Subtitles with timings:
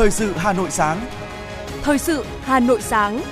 [0.00, 1.06] Thời sự Hà Nội sáng.
[1.82, 3.22] Thời sự Hà Nội sáng.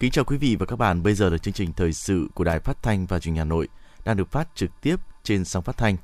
[0.00, 1.02] Kính chào quý vị và các bạn.
[1.02, 3.44] Bây giờ là chương trình thời sự của Đài Phát thanh và Truyền hình Hà
[3.44, 3.68] Nội
[4.04, 5.96] đang được phát trực tiếp trên sóng phát thanh.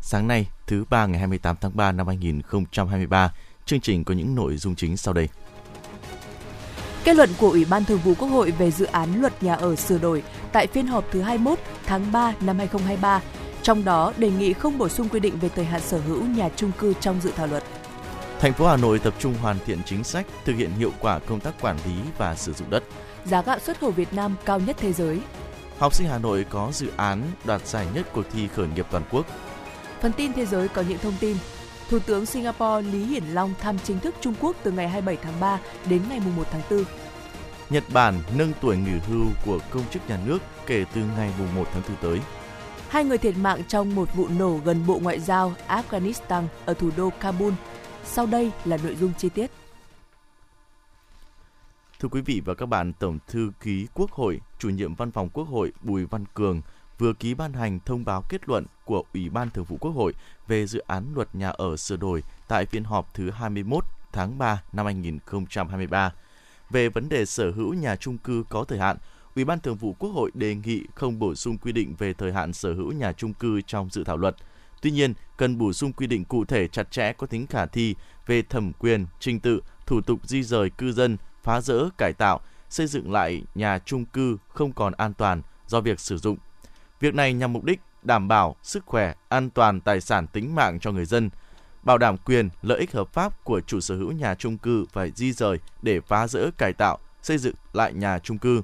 [0.00, 3.32] Sáng nay, thứ ba ngày 28 tháng 3 năm 2023,
[3.66, 5.28] chương trình có những nội dung chính sau đây.
[7.04, 9.76] Kết luận của Ủy ban Thường vụ Quốc hội về dự án luật nhà ở
[9.76, 10.22] sửa đổi
[10.52, 13.20] tại phiên họp thứ 21 tháng 3 năm 2023,
[13.62, 16.48] trong đó đề nghị không bổ sung quy định về thời hạn sở hữu nhà
[16.56, 17.64] chung cư trong dự thảo luật.
[18.40, 21.40] Thành phố Hà Nội tập trung hoàn thiện chính sách, thực hiện hiệu quả công
[21.40, 22.84] tác quản lý và sử dụng đất.
[23.24, 25.20] Giá gạo xuất khẩu Việt Nam cao nhất thế giới.
[25.78, 29.02] Học sinh Hà Nội có dự án đoạt giải nhất cuộc thi khởi nghiệp toàn
[29.10, 29.26] quốc.
[30.00, 31.36] Phần tin thế giới có những thông tin.
[31.90, 35.40] Thủ tướng Singapore Lý Hiển Long thăm chính thức Trung Quốc từ ngày 27 tháng
[35.40, 35.58] 3
[35.88, 36.84] đến ngày 1 tháng 4.
[37.70, 41.64] Nhật Bản nâng tuổi nghỉ hưu của công chức nhà nước kể từ ngày 1
[41.72, 42.20] tháng 4 tới.
[42.90, 46.90] Hai người thiệt mạng trong một vụ nổ gần Bộ Ngoại giao Afghanistan ở thủ
[46.96, 47.52] đô Kabul.
[48.04, 49.50] Sau đây là nội dung chi tiết.
[52.00, 55.28] Thưa quý vị và các bạn, Tổng thư ký Quốc hội, chủ nhiệm Văn phòng
[55.28, 56.60] Quốc hội Bùi Văn Cường
[56.98, 60.14] vừa ký ban hành thông báo kết luận của Ủy ban Thường vụ Quốc hội
[60.48, 64.62] về dự án luật nhà ở sửa đổi tại phiên họp thứ 21 tháng 3
[64.72, 66.12] năm 2023.
[66.70, 68.96] Về vấn đề sở hữu nhà chung cư có thời hạn,
[69.40, 72.32] Ủy ban Thường vụ Quốc hội đề nghị không bổ sung quy định về thời
[72.32, 74.36] hạn sở hữu nhà chung cư trong dự thảo luật.
[74.82, 77.94] Tuy nhiên, cần bổ sung quy định cụ thể chặt chẽ có tính khả thi
[78.26, 82.40] về thẩm quyền, trình tự, thủ tục di rời cư dân, phá rỡ, cải tạo,
[82.68, 86.36] xây dựng lại nhà chung cư không còn an toàn do việc sử dụng.
[87.00, 90.80] Việc này nhằm mục đích đảm bảo sức khỏe, an toàn tài sản tính mạng
[90.80, 91.30] cho người dân,
[91.82, 95.12] bảo đảm quyền, lợi ích hợp pháp của chủ sở hữu nhà chung cư phải
[95.16, 98.62] di rời để phá rỡ, cải tạo, xây dựng lại nhà chung cư.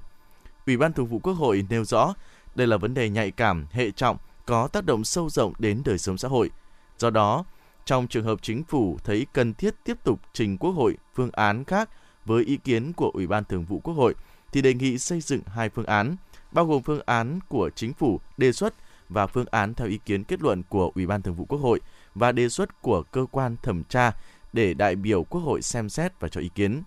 [0.67, 2.15] Ủy ban Thường vụ Quốc hội nêu rõ,
[2.55, 5.99] đây là vấn đề nhạy cảm, hệ trọng, có tác động sâu rộng đến đời
[5.99, 6.51] sống xã hội.
[6.99, 7.45] Do đó,
[7.85, 11.65] trong trường hợp chính phủ thấy cần thiết tiếp tục trình Quốc hội phương án
[11.65, 11.91] khác
[12.25, 14.15] với ý kiến của Ủy ban Thường vụ Quốc hội
[14.53, 16.17] thì đề nghị xây dựng hai phương án,
[16.53, 18.75] bao gồm phương án của chính phủ đề xuất
[19.09, 21.81] và phương án theo ý kiến kết luận của Ủy ban Thường vụ Quốc hội
[22.15, 24.13] và đề xuất của cơ quan thẩm tra
[24.53, 26.83] để đại biểu Quốc hội xem xét và cho ý kiến.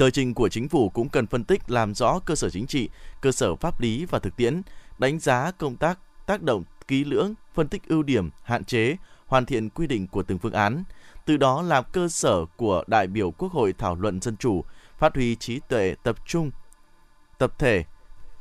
[0.00, 2.88] Tờ trình của chính phủ cũng cần phân tích làm rõ cơ sở chính trị,
[3.20, 4.62] cơ sở pháp lý và thực tiễn,
[4.98, 8.96] đánh giá công tác tác động kỹ lưỡng, phân tích ưu điểm, hạn chế,
[9.26, 10.84] hoàn thiện quy định của từng phương án,
[11.26, 14.64] từ đó làm cơ sở của đại biểu Quốc hội thảo luận dân chủ,
[14.98, 16.50] phát huy trí tuệ tập trung,
[17.38, 17.84] tập thể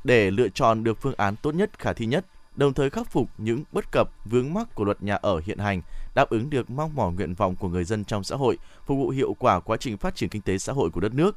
[0.03, 2.25] để lựa chọn được phương án tốt nhất khả thi nhất,
[2.55, 5.81] đồng thời khắc phục những bất cập vướng mắc của luật nhà ở hiện hành,
[6.15, 9.09] đáp ứng được mong mỏi nguyện vọng của người dân trong xã hội, phục vụ
[9.09, 11.35] hiệu quả quá trình phát triển kinh tế xã hội của đất nước.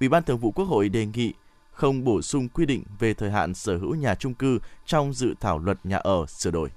[0.00, 1.32] Ủy ban Thường vụ Quốc hội đề nghị
[1.72, 5.34] không bổ sung quy định về thời hạn sở hữu nhà chung cư trong dự
[5.40, 6.70] thảo luật nhà ở sửa đổi.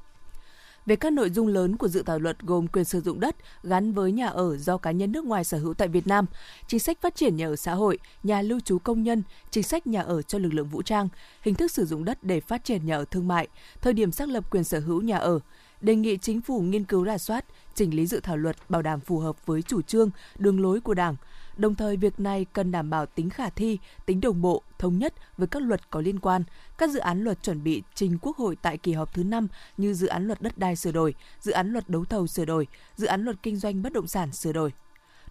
[0.85, 3.93] Về các nội dung lớn của dự thảo luật gồm quyền sử dụng đất gắn
[3.93, 6.25] với nhà ở do cá nhân nước ngoài sở hữu tại Việt Nam,
[6.67, 9.87] chính sách phát triển nhà ở xã hội, nhà lưu trú công nhân, chính sách
[9.87, 11.09] nhà ở cho lực lượng vũ trang,
[11.41, 13.47] hình thức sử dụng đất để phát triển nhà ở thương mại,
[13.81, 15.39] thời điểm xác lập quyền sở hữu nhà ở,
[15.81, 17.45] đề nghị chính phủ nghiên cứu rà soát,
[17.75, 20.93] chỉnh lý dự thảo luật bảo đảm phù hợp với chủ trương, đường lối của
[20.93, 21.15] Đảng,
[21.57, 25.13] Đồng thời việc này cần đảm bảo tính khả thi, tính đồng bộ, thống nhất
[25.37, 26.43] với các luật có liên quan.
[26.77, 29.47] Các dự án luật chuẩn bị trình Quốc hội tại kỳ họp thứ 5
[29.77, 32.67] như dự án luật đất đai sửa đổi, dự án luật đấu thầu sửa đổi,
[32.95, 34.71] dự án luật kinh doanh bất động sản sửa đổi.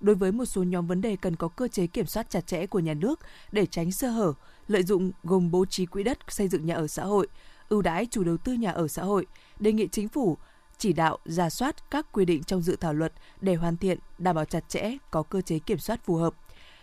[0.00, 2.66] Đối với một số nhóm vấn đề cần có cơ chế kiểm soát chặt chẽ
[2.66, 3.20] của nhà nước
[3.52, 4.32] để tránh sơ hở,
[4.68, 7.28] lợi dụng gồm bố trí quỹ đất xây dựng nhà ở xã hội,
[7.68, 9.26] ưu đãi chủ đầu tư nhà ở xã hội,
[9.58, 10.36] đề nghị chính phủ
[10.82, 14.36] chỉ đạo ra soát các quy định trong dự thảo luật để hoàn thiện, đảm
[14.36, 16.34] bảo chặt chẽ, có cơ chế kiểm soát phù hợp.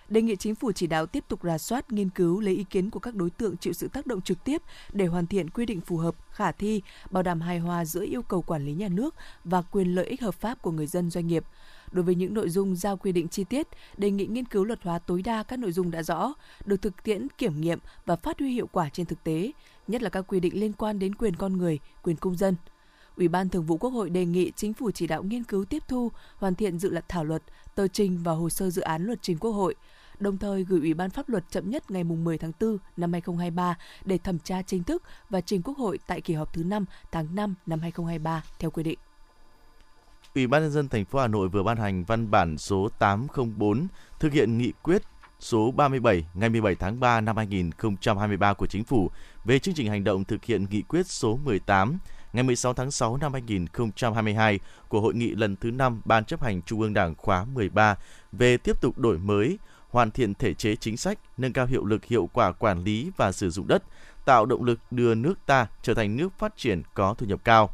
[0.10, 2.90] Đề nghị chính phủ chỉ đạo tiếp tục ra soát, nghiên cứu lấy ý kiến
[2.90, 4.62] của các đối tượng chịu sự tác động trực tiếp
[4.94, 8.22] để hoàn thiện quy định phù hợp, khả thi, bảo đảm hài hòa giữa yêu
[8.22, 11.28] cầu quản lý nhà nước và quyền lợi ích hợp pháp của người dân doanh
[11.28, 11.44] nghiệp.
[11.92, 13.68] Đối với những nội dung giao quy định chi tiết,
[13.98, 16.34] đề nghị nghiên cứu luật hóa tối đa các nội dung đã rõ,
[16.66, 19.52] được thực tiễn kiểm nghiệm và phát huy hiệu quả trên thực tế,
[19.88, 22.56] nhất là các quy định liên quan đến quyền con người, quyền công dân.
[23.20, 25.84] Ủy ban Thường vụ Quốc hội đề nghị chính phủ chỉ đạo nghiên cứu tiếp
[25.88, 27.44] thu, hoàn thiện dự luật thảo luật,
[27.76, 29.76] tờ trình và hồ sơ dự án luật trình Quốc hội,
[30.20, 33.78] đồng thời gửi Ủy ban pháp luật chậm nhất ngày 10 tháng 4 năm 2023
[34.06, 37.36] để thẩm tra chính thức và trình Quốc hội tại kỳ họp thứ 5 tháng
[37.36, 39.00] 5 năm 2023 theo quy định.
[40.36, 43.88] Ủy ban nhân dân thành phố Hà Nội vừa ban hành văn bản số 804
[44.20, 45.02] thực hiện nghị quyết
[45.40, 49.12] số 37 ngày 17 tháng 3 năm 2023 của Chính phủ
[49.46, 52.00] về chương trình hành động thực hiện nghị quyết số 18
[52.34, 56.62] ngày 16 tháng 6 năm 2022 của Hội nghị lần thứ 5 Ban chấp hành
[56.62, 57.96] Trung ương Đảng khóa 13
[58.32, 59.58] về tiếp tục đổi mới,
[59.90, 63.32] hoàn thiện thể chế chính sách, nâng cao hiệu lực hiệu quả quản lý và
[63.32, 63.84] sử dụng đất,
[64.26, 67.70] tạo động lực đưa nước ta trở thành nước phát triển có thu nhập cao.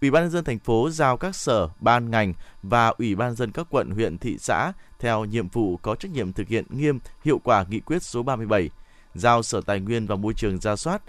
[0.00, 3.52] Ủy ban nhân dân thành phố giao các sở, ban ngành và Ủy ban dân
[3.52, 7.40] các quận, huyện, thị xã theo nhiệm vụ có trách nhiệm thực hiện nghiêm hiệu
[7.44, 8.70] quả nghị quyết số 37,
[9.14, 11.02] giao Sở Tài nguyên và Môi trường ra soát,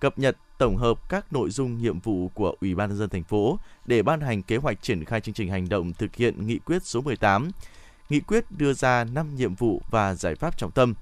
[0.00, 3.24] cập nhật tổng hợp các nội dung nhiệm vụ của Ủy ban nhân dân thành
[3.24, 6.58] phố để ban hành kế hoạch triển khai chương trình hành động thực hiện nghị
[6.58, 7.50] quyết số 18.
[8.08, 10.94] Nghị quyết đưa ra 5 nhiệm vụ và giải pháp trọng tâm.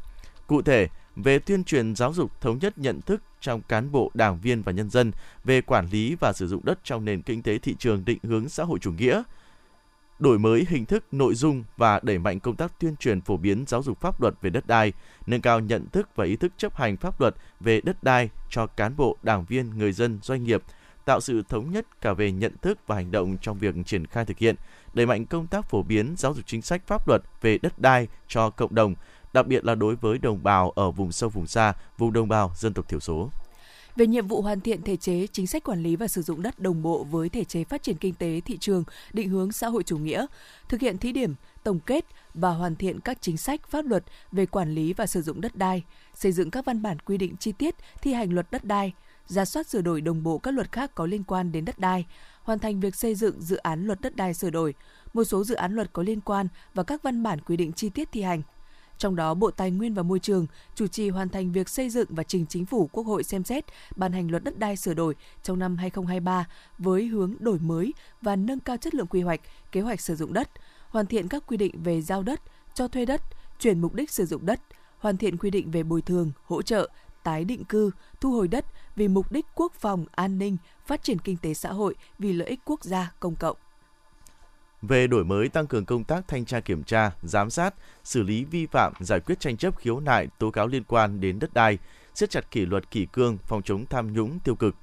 [0.47, 4.41] Cụ thể, về tuyên truyền giáo dục thống nhất nhận thức trong cán bộ, đảng
[4.41, 5.13] viên và nhân dân
[5.45, 8.49] về quản lý và sử dụng đất trong nền kinh tế thị trường định hướng
[8.49, 9.23] xã hội chủ nghĩa,
[10.19, 13.65] đổi mới hình thức, nội dung và đẩy mạnh công tác tuyên truyền phổ biến
[13.67, 14.93] giáo dục pháp luật về đất đai,
[15.27, 18.67] nâng cao nhận thức và ý thức chấp hành pháp luật về đất đai cho
[18.67, 20.63] cán bộ, đảng viên, người dân, doanh nghiệp,
[21.05, 24.25] tạo sự thống nhất cả về nhận thức và hành động trong việc triển khai
[24.25, 24.57] thực hiện,
[24.95, 28.09] đẩy mạnh công tác phổ biến giáo dục chính sách pháp luật về đất đai
[28.29, 28.95] cho cộng đồng,
[29.33, 32.53] đặc biệt là đối với đồng bào ở vùng sâu vùng xa, vùng đồng bào
[32.57, 33.31] dân tộc thiểu số
[33.99, 36.59] về nhiệm vụ hoàn thiện thể chế chính sách quản lý và sử dụng đất
[36.59, 39.83] đồng bộ với thể chế phát triển kinh tế thị trường định hướng xã hội
[39.83, 40.27] chủ nghĩa,
[40.69, 41.35] thực hiện thí điểm,
[41.65, 42.05] tổng kết
[42.35, 45.57] và hoàn thiện các chính sách pháp luật về quản lý và sử dụng đất
[45.57, 45.85] đai,
[46.15, 48.93] xây dựng các văn bản quy định chi tiết thi hành luật đất đai,
[49.27, 52.07] ra soát sửa đổi đồng bộ các luật khác có liên quan đến đất đai,
[52.43, 54.75] hoàn thành việc xây dựng dự án luật đất đai sửa đổi,
[55.13, 57.91] một số dự án luật có liên quan và các văn bản quy định chi
[57.91, 58.43] tiết thi hành
[58.99, 62.09] trong đó, Bộ Tài nguyên và Môi trường chủ trì hoàn thành việc xây dựng
[62.11, 63.65] và trình chính phủ Quốc hội xem xét
[63.97, 66.47] ban hành luật đất đai sửa đổi trong năm 2023
[66.79, 67.93] với hướng đổi mới
[68.23, 69.41] và nâng cao chất lượng quy hoạch,
[69.73, 70.51] kế hoạch sử dụng đất,
[70.89, 72.41] hoàn thiện các quy định về giao đất,
[72.75, 73.23] cho thuê đất,
[73.59, 74.61] chuyển mục đích sử dụng đất,
[74.99, 76.89] hoàn thiện quy định về bồi thường, hỗ trợ,
[77.23, 77.91] tái định cư,
[78.21, 78.65] thu hồi đất
[78.97, 80.57] vì mục đích quốc phòng, an ninh,
[80.87, 83.57] phát triển kinh tế xã hội vì lợi ích quốc gia công cộng
[84.83, 88.45] về đổi mới tăng cường công tác thanh tra kiểm tra, giám sát, xử lý
[88.45, 91.79] vi phạm, giải quyết tranh chấp khiếu nại, tố cáo liên quan đến đất đai,
[92.15, 94.75] siết chặt kỷ luật kỷ cương, phòng chống tham nhũng tiêu cực.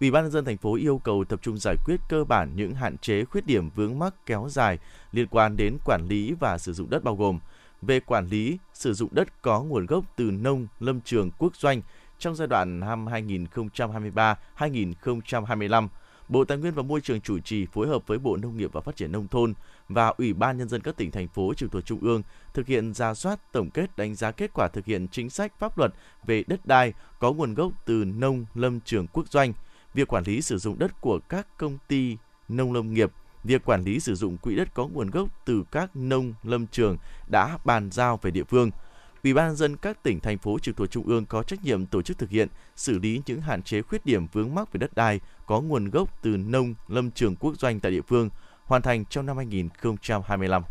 [0.00, 2.74] Ủy ban nhân dân thành phố yêu cầu tập trung giải quyết cơ bản những
[2.74, 4.78] hạn chế khuyết điểm vướng mắc kéo dài
[5.12, 7.38] liên quan đến quản lý và sử dụng đất bao gồm
[7.82, 11.82] về quản lý, sử dụng đất có nguồn gốc từ nông, lâm trường, quốc doanh
[12.18, 15.88] trong giai đoạn năm 2023-2025
[16.28, 18.80] Bộ Tài nguyên và Môi trường chủ trì phối hợp với Bộ Nông nghiệp và
[18.80, 19.54] Phát triển Nông thôn
[19.88, 22.22] và Ủy ban Nhân dân các tỉnh, thành phố trực thuộc Trung ương
[22.54, 25.78] thực hiện ra soát, tổng kết, đánh giá kết quả thực hiện chính sách pháp
[25.78, 25.94] luật
[26.26, 29.52] về đất đai có nguồn gốc từ nông lâm trường quốc doanh,
[29.94, 32.16] việc quản lý sử dụng đất của các công ty
[32.48, 33.12] nông lâm nghiệp,
[33.44, 36.96] việc quản lý sử dụng quỹ đất có nguồn gốc từ các nông lâm trường
[37.30, 38.70] đã bàn giao về địa phương–
[39.24, 42.02] Ủy ban dân các tỉnh thành phố trực thuộc trung ương có trách nhiệm tổ
[42.02, 45.20] chức thực hiện, xử lý những hạn chế khuyết điểm vướng mắc về đất đai
[45.46, 48.30] có nguồn gốc từ nông lâm trường quốc doanh tại địa phương,
[48.64, 50.62] hoàn thành trong năm 2025.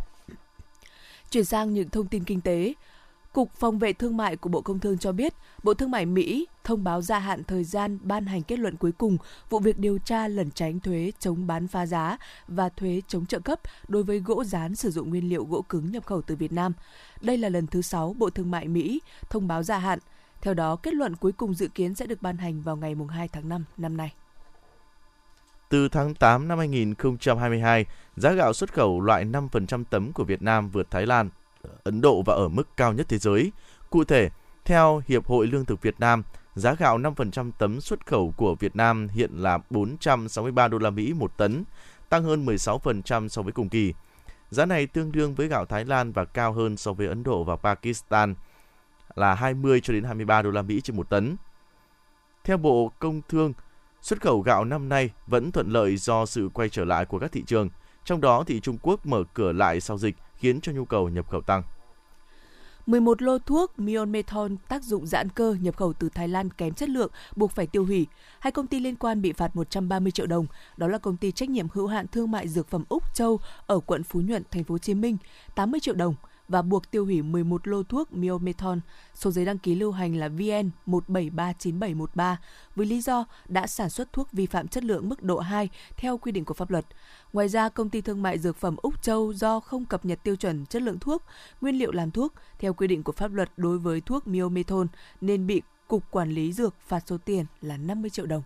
[1.29, 2.73] Chuyển sang những thông tin kinh tế,
[3.37, 6.47] Cục Phòng vệ Thương mại của Bộ Công Thương cho biết, Bộ Thương mại Mỹ
[6.63, 9.17] thông báo gia hạn thời gian ban hành kết luận cuối cùng
[9.49, 12.17] vụ việc điều tra lẩn tránh thuế chống bán phá giá
[12.47, 15.91] và thuế chống trợ cấp đối với gỗ rán sử dụng nguyên liệu gỗ cứng
[15.91, 16.73] nhập khẩu từ Việt Nam.
[17.21, 19.99] Đây là lần thứ 6 Bộ Thương mại Mỹ thông báo gia hạn.
[20.41, 23.27] Theo đó, kết luận cuối cùng dự kiến sẽ được ban hành vào ngày 2
[23.27, 24.13] tháng 5 năm nay.
[25.69, 27.85] Từ tháng 8 năm 2022,
[28.15, 31.29] giá gạo xuất khẩu loại 5% tấm của Việt Nam vượt Thái Lan,
[31.83, 33.51] Ấn Độ và ở mức cao nhất thế giới.
[33.89, 34.29] Cụ thể,
[34.65, 36.23] theo Hiệp hội Lương thực Việt Nam,
[36.55, 41.13] giá gạo 5% tấm xuất khẩu của Việt Nam hiện là 463 đô la Mỹ
[41.13, 41.63] một tấn,
[42.09, 43.93] tăng hơn 16% so với cùng kỳ.
[44.49, 47.43] Giá này tương đương với gạo Thái Lan và cao hơn so với Ấn Độ
[47.43, 48.35] và Pakistan
[49.15, 51.35] là 20 cho đến 23 đô la Mỹ trên một tấn.
[52.43, 53.53] Theo Bộ Công Thương,
[54.01, 57.31] xuất khẩu gạo năm nay vẫn thuận lợi do sự quay trở lại của các
[57.31, 57.69] thị trường,
[58.05, 61.29] trong đó thì Trung Quốc mở cửa lại sau dịch khiến cho nhu cầu nhập
[61.29, 61.63] khẩu tăng.
[62.87, 66.89] 11 lô thuốc Mionmethon tác dụng giãn cơ nhập khẩu từ Thái Lan kém chất
[66.89, 68.07] lượng buộc phải tiêu hủy.
[68.39, 70.45] Hai công ty liên quan bị phạt 130 triệu đồng.
[70.77, 73.79] Đó là công ty trách nhiệm hữu hạn thương mại dược phẩm Úc Châu ở
[73.79, 75.17] quận Phú Nhuận, thành phố Hồ Chí Minh,
[75.55, 76.15] 80 triệu đồng
[76.47, 78.79] và buộc tiêu hủy 11 lô thuốc Miometon,
[79.13, 82.35] số giấy đăng ký lưu hành là VN 1739713
[82.75, 86.17] với lý do đã sản xuất thuốc vi phạm chất lượng mức độ 2 theo
[86.17, 86.85] quy định của pháp luật.
[87.33, 90.35] Ngoài ra, công ty thương mại dược phẩm Úc Châu do không cập nhật tiêu
[90.35, 91.23] chuẩn chất lượng thuốc,
[91.61, 94.87] nguyên liệu làm thuốc theo quy định của pháp luật đối với thuốc Miometon
[95.21, 98.43] nên bị Cục Quản lý Dược phạt số tiền là 50 triệu đồng.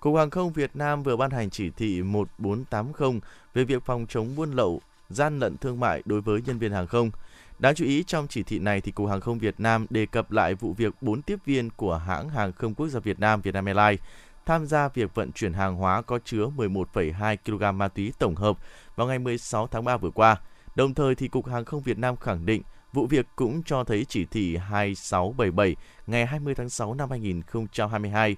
[0.00, 3.20] Cục Hàng không Việt Nam vừa ban hành chỉ thị 1480
[3.54, 6.86] về việc phòng chống buôn lậu, gian lận thương mại đối với nhân viên hàng
[6.86, 7.10] không.
[7.58, 10.30] Đáng chú ý trong chỉ thị này thì Cục Hàng không Việt Nam đề cập
[10.30, 13.64] lại vụ việc 4 tiếp viên của hãng hàng không quốc gia Việt Nam Vietnam
[13.64, 14.00] Airlines
[14.46, 18.58] tham gia việc vận chuyển hàng hóa có chứa 11,2 kg ma túy tổng hợp
[18.96, 20.36] vào ngày 16 tháng 3 vừa qua.
[20.74, 22.62] Đồng thời thì Cục Hàng không Việt Nam khẳng định
[22.94, 28.36] Vụ việc cũng cho thấy chỉ thị 2677 ngày 20 tháng 6 năm 2022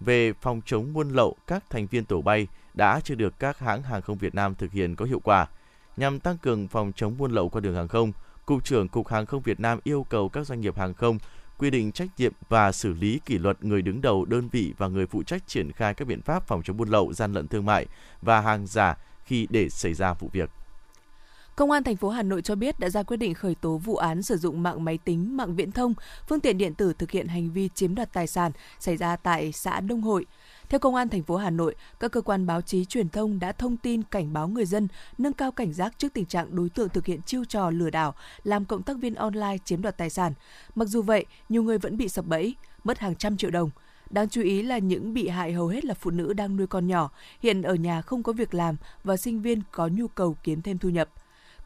[0.00, 3.82] về phòng chống buôn lậu các thành viên tổ bay đã chưa được các hãng
[3.82, 5.46] hàng không Việt Nam thực hiện có hiệu quả.
[5.96, 8.12] Nhằm tăng cường phòng chống buôn lậu qua đường hàng không,
[8.46, 11.18] Cục trưởng Cục Hàng không Việt Nam yêu cầu các doanh nghiệp hàng không
[11.58, 14.88] quy định trách nhiệm và xử lý kỷ luật người đứng đầu đơn vị và
[14.88, 17.66] người phụ trách triển khai các biện pháp phòng chống buôn lậu, gian lận thương
[17.66, 17.86] mại
[18.22, 20.50] và hàng giả khi để xảy ra vụ việc.
[21.56, 23.96] Công an thành phố Hà Nội cho biết đã ra quyết định khởi tố vụ
[23.96, 25.94] án sử dụng mạng máy tính, mạng viễn thông,
[26.28, 29.52] phương tiện điện tử thực hiện hành vi chiếm đoạt tài sản xảy ra tại
[29.52, 30.26] xã Đông Hội.
[30.72, 33.52] Theo Công an thành phố Hà Nội, các cơ quan báo chí truyền thông đã
[33.52, 34.88] thông tin cảnh báo người dân
[35.18, 38.14] nâng cao cảnh giác trước tình trạng đối tượng thực hiện chiêu trò lừa đảo,
[38.44, 40.32] làm cộng tác viên online chiếm đoạt tài sản.
[40.74, 43.70] Mặc dù vậy, nhiều người vẫn bị sập bẫy, mất hàng trăm triệu đồng.
[44.10, 46.86] Đáng chú ý là những bị hại hầu hết là phụ nữ đang nuôi con
[46.86, 47.10] nhỏ,
[47.40, 50.78] hiện ở nhà không có việc làm và sinh viên có nhu cầu kiếm thêm
[50.78, 51.08] thu nhập.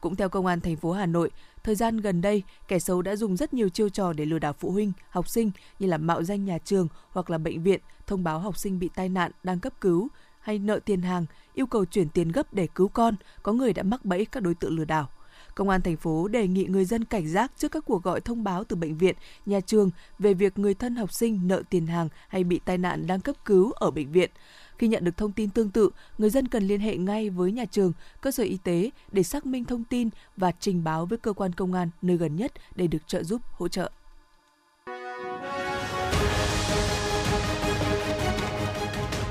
[0.01, 1.31] Cũng theo Công an thành phố Hà Nội,
[1.67, 4.53] thời gian gần đây, kẻ xấu đã dùng rất nhiều chiêu trò để lừa đảo
[4.53, 8.23] phụ huynh, học sinh như là mạo danh nhà trường hoặc là bệnh viện, thông
[8.23, 10.07] báo học sinh bị tai nạn đang cấp cứu
[10.39, 13.83] hay nợ tiền hàng, yêu cầu chuyển tiền gấp để cứu con, có người đã
[13.83, 15.09] mắc bẫy các đối tượng lừa đảo.
[15.55, 18.43] Công an thành phố đề nghị người dân cảnh giác trước các cuộc gọi thông
[18.43, 22.09] báo từ bệnh viện, nhà trường về việc người thân học sinh nợ tiền hàng
[22.27, 24.31] hay bị tai nạn đang cấp cứu ở bệnh viện.
[24.77, 27.65] Khi nhận được thông tin tương tự, người dân cần liên hệ ngay với nhà
[27.65, 31.33] trường, cơ sở y tế để xác minh thông tin và trình báo với cơ
[31.33, 33.91] quan công an nơi gần nhất để được trợ giúp hỗ trợ.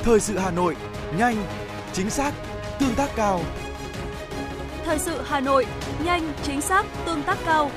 [0.03, 0.77] Thời sự Hà Nội,
[1.19, 1.37] nhanh,
[1.93, 2.35] chính xác,
[2.81, 3.41] tương tác cao.
[4.85, 5.67] Thời sự Hà Nội,
[6.05, 7.71] nhanh, chính xác, tương tác cao.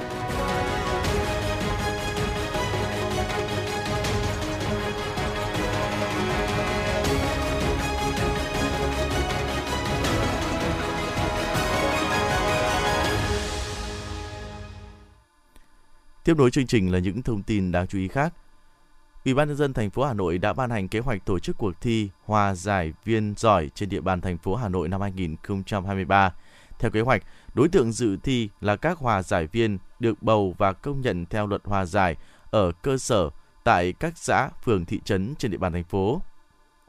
[16.30, 18.34] Tiếp nối chương trình là những thông tin đáng chú ý khác.
[19.26, 21.58] Ủy ban nhân dân thành phố Hà Nội đã ban hành kế hoạch tổ chức
[21.58, 26.34] cuộc thi Hòa giải viên giỏi trên địa bàn thành phố Hà Nội năm 2023.
[26.80, 30.74] Theo kế hoạch, đối tượng dự thi là các hòa giải viên được bầu và
[30.74, 32.16] công nhận theo luật hòa giải
[32.52, 33.30] ở cơ sở
[33.64, 36.22] tại các xã, phường, thị trấn trên địa bàn thành phố.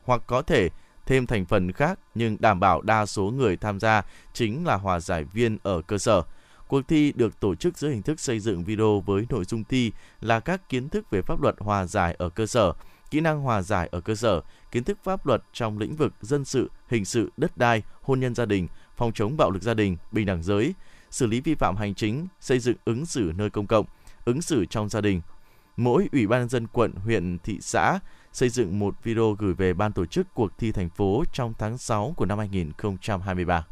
[0.04, 0.68] Hoặc có thể
[1.06, 5.00] thêm thành phần khác nhưng đảm bảo đa số người tham gia chính là hòa
[5.00, 6.22] giải viên ở cơ sở–
[6.70, 9.92] Cuộc thi được tổ chức dưới hình thức xây dựng video với nội dung thi
[10.20, 12.72] là các kiến thức về pháp luật hòa giải ở cơ sở,
[13.10, 14.40] kỹ năng hòa giải ở cơ sở,
[14.72, 18.34] kiến thức pháp luật trong lĩnh vực dân sự, hình sự, đất đai, hôn nhân
[18.34, 20.74] gia đình, phòng chống bạo lực gia đình, bình đẳng giới,
[21.10, 23.86] xử lý vi phạm hành chính, xây dựng ứng xử nơi công cộng,
[24.24, 25.20] ứng xử trong gia đình.
[25.76, 27.98] Mỗi ủy ban dân quận, huyện, thị xã
[28.32, 31.78] xây dựng một video gửi về ban tổ chức cuộc thi thành phố trong tháng
[31.78, 33.66] 6 của năm 2023.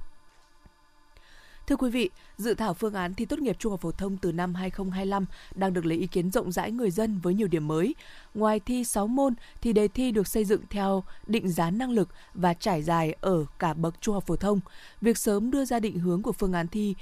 [1.68, 4.32] Thưa quý vị, dự thảo phương án thi tốt nghiệp trung học phổ thông từ
[4.32, 7.94] năm 2025 đang được lấy ý kiến rộng rãi người dân với nhiều điểm mới.
[8.34, 12.08] Ngoài thi 6 môn thì đề thi được xây dựng theo định giá năng lực
[12.34, 14.60] và trải dài ở cả bậc trung học phổ thông.
[15.00, 16.94] Việc sớm đưa ra định hướng của phương án thi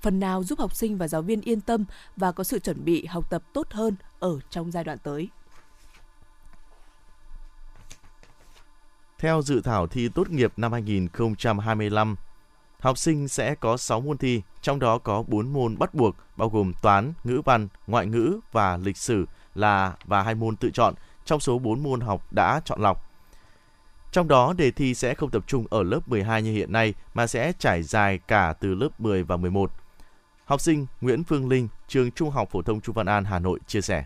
[0.00, 1.84] phần nào giúp học sinh và giáo viên yên tâm
[2.16, 5.28] và có sự chuẩn bị học tập tốt hơn ở trong giai đoạn tới.
[9.18, 12.16] Theo dự thảo thi tốt nghiệp năm 2025,
[12.84, 16.48] Học sinh sẽ có 6 môn thi, trong đó có 4 môn bắt buộc bao
[16.48, 20.94] gồm toán, ngữ văn, ngoại ngữ và lịch sử là và hai môn tự chọn
[21.24, 23.10] trong số 4 môn học đã chọn lọc.
[24.12, 27.26] Trong đó, đề thi sẽ không tập trung ở lớp 12 như hiện nay mà
[27.26, 29.72] sẽ trải dài cả từ lớp 10 và 11.
[30.44, 33.58] Học sinh Nguyễn Phương Linh, trường Trung học phổ thông Chu Văn An, Hà Nội
[33.66, 34.04] chia sẻ.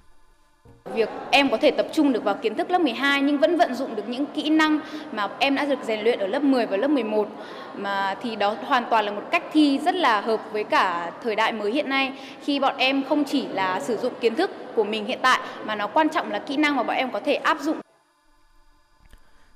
[0.94, 3.74] Việc em có thể tập trung được vào kiến thức lớp 12 nhưng vẫn vận
[3.74, 4.80] dụng được những kỹ năng
[5.12, 7.28] mà em đã được rèn luyện ở lớp 10 và lớp 11
[7.76, 11.36] mà thì đó hoàn toàn là một cách thi rất là hợp với cả thời
[11.36, 12.12] đại mới hiện nay
[12.44, 15.74] khi bọn em không chỉ là sử dụng kiến thức của mình hiện tại mà
[15.74, 17.76] nó quan trọng là kỹ năng mà bọn em có thể áp dụng.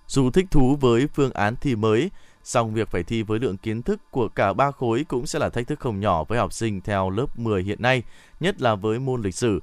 [0.06, 2.10] Dù thích thú với phương án thi mới,
[2.42, 5.48] song việc phải thi với lượng kiến thức của cả ba khối cũng sẽ là
[5.48, 8.02] thách thức không nhỏ với học sinh theo lớp 10 hiện nay,
[8.40, 9.60] nhất là với môn lịch sử.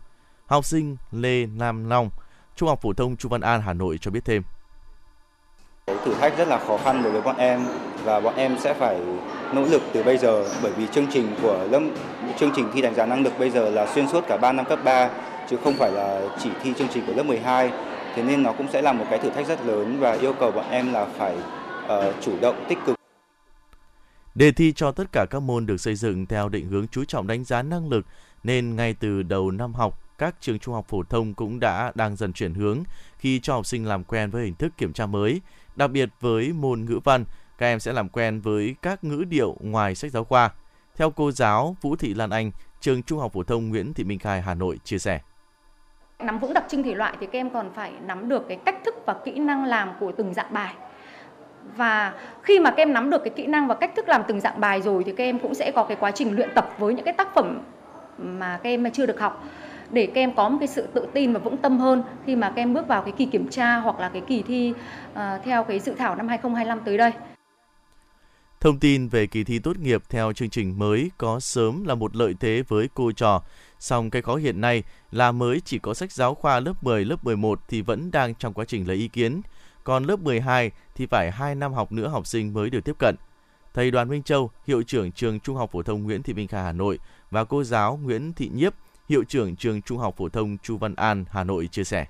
[0.50, 2.10] Học sinh Lê Nam Long,
[2.56, 4.44] Trung học phổ thông Chu Văn An, Hà Nội cho biết thêm.
[6.06, 7.66] Thử thách rất là khó khăn đối với bọn em
[8.04, 9.02] và bọn em sẽ phải
[9.54, 11.82] nỗ lực từ bây giờ bởi vì chương trình của lớp
[12.40, 14.66] chương trình thi đánh giá năng lực bây giờ là xuyên suốt cả 3 năm
[14.66, 15.10] cấp 3
[15.50, 17.72] chứ không phải là chỉ thi chương trình của lớp 12
[18.16, 20.52] thế nên nó cũng sẽ là một cái thử thách rất lớn và yêu cầu
[20.52, 21.38] bọn em là phải
[21.86, 22.96] uh, chủ động tích cực
[24.36, 27.28] Đề thi cho tất cả các môn được xây dựng theo định hướng chú trọng
[27.28, 28.06] đánh giá năng lực
[28.44, 32.16] nên ngay từ đầu năm học các trường trung học phổ thông cũng đã đang
[32.16, 32.84] dần chuyển hướng
[33.18, 35.42] khi cho học sinh làm quen với hình thức kiểm tra mới.
[35.76, 37.26] Đặc biệt với môn ngữ văn,
[37.58, 40.50] các em sẽ làm quen với các ngữ điệu ngoài sách giáo khoa.
[40.96, 44.20] Theo cô giáo Vũ Thị Lan Anh, trường Trung học phổ thông Nguyễn Thị Minh
[44.20, 45.20] Khai Hà Nội chia sẻ.
[46.20, 48.76] Nắm vững đặc trưng thể loại thì các em còn phải nắm được cái cách
[48.86, 50.74] thức và kỹ năng làm của từng dạng bài.
[51.76, 54.40] Và khi mà các em nắm được cái kỹ năng và cách thức làm từng
[54.40, 56.94] dạng bài rồi thì các em cũng sẽ có cái quá trình luyện tập với
[56.94, 57.62] những cái tác phẩm
[58.18, 59.44] mà các em chưa được học
[59.92, 62.50] để các em có một cái sự tự tin và vững tâm hơn khi mà
[62.50, 64.74] các em bước vào cái kỳ kiểm tra hoặc là cái kỳ thi
[65.12, 67.12] uh, theo cái dự thảo năm 2025 tới đây.
[68.60, 72.16] Thông tin về kỳ thi tốt nghiệp theo chương trình mới có sớm là một
[72.16, 73.42] lợi thế với cô trò.
[73.80, 77.24] Song cái khó hiện nay là mới chỉ có sách giáo khoa lớp 10, lớp
[77.24, 79.42] 11 thì vẫn đang trong quá trình lấy ý kiến.
[79.84, 83.16] Còn lớp 12 thì phải 2 năm học nữa học sinh mới được tiếp cận.
[83.74, 86.64] Thầy Đoàn Minh Châu, hiệu trưởng trường Trung học phổ thông Nguyễn Thị Minh Khai
[86.64, 87.00] Hà Nội
[87.32, 88.74] và cô giáo Nguyễn Thị Nhiếp,
[89.10, 92.06] hiệu trưởng trường Trung học phổ thông Chu Văn An Hà Nội chia sẻ.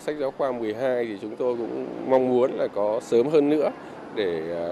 [0.00, 3.70] Sách giáo khoa 12 thì chúng tôi cũng mong muốn là có sớm hơn nữa
[4.14, 4.66] để à,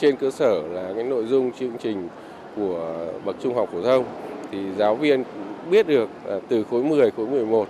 [0.00, 2.08] trên cơ sở là cái nội dung chương trình
[2.56, 4.04] của bậc trung học phổ thông
[4.50, 5.24] thì giáo viên
[5.70, 7.68] biết được à, từ khối 10, khối 11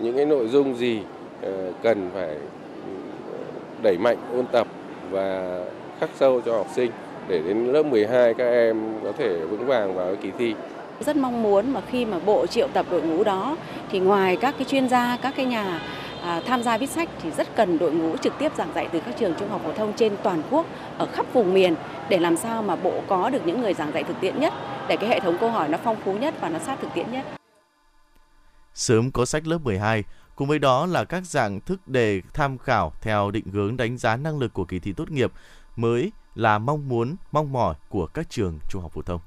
[0.00, 1.00] những cái nội dung gì
[1.42, 1.50] à,
[1.82, 2.36] cần phải
[3.82, 4.66] đẩy mạnh ôn tập
[5.10, 5.60] và
[6.00, 6.90] khắc sâu cho học sinh
[7.28, 10.54] để đến lớp 12 các em có thể vững vàng vào cái kỳ thi.
[11.00, 13.56] Rất mong muốn mà khi mà bộ triệu tập đội ngũ đó
[13.90, 15.80] thì ngoài các cái chuyên gia, các cái nhà
[16.22, 19.00] à, tham gia viết sách thì rất cần đội ngũ trực tiếp giảng dạy từ
[19.00, 20.66] các trường trung học phổ thông trên toàn quốc
[20.98, 21.74] ở khắp vùng miền
[22.08, 24.52] để làm sao mà bộ có được những người giảng dạy thực tiễn nhất
[24.88, 27.12] để cái hệ thống câu hỏi nó phong phú nhất và nó sát thực tiễn
[27.12, 27.24] nhất.
[28.74, 30.04] Sớm có sách lớp 12,
[30.36, 34.16] cùng với đó là các dạng thức đề tham khảo theo định hướng đánh giá
[34.16, 35.32] năng lực của kỳ thi tốt nghiệp
[35.76, 39.20] mới là mong muốn, mong mỏi của các trường trung học phổ thông.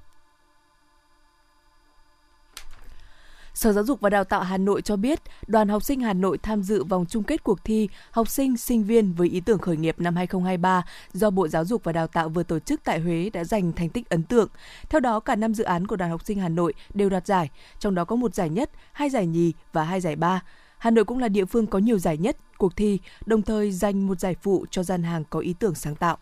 [3.57, 6.37] Sở Giáo dục và Đào tạo Hà Nội cho biết, đoàn học sinh Hà Nội
[6.37, 9.77] tham dự vòng chung kết cuộc thi học sinh sinh viên với ý tưởng khởi
[9.77, 13.29] nghiệp năm 2023 do Bộ Giáo dục và Đào tạo vừa tổ chức tại Huế
[13.29, 14.47] đã giành thành tích ấn tượng.
[14.89, 17.49] Theo đó, cả năm dự án của đoàn học sinh Hà Nội đều đoạt giải,
[17.79, 20.41] trong đó có một giải nhất, hai giải nhì và hai giải ba.
[20.77, 24.07] Hà Nội cũng là địa phương có nhiều giải nhất cuộc thi, đồng thời dành
[24.07, 26.17] một giải phụ cho gian hàng có ý tưởng sáng tạo.